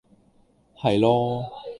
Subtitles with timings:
[0.75, 1.47] 係囉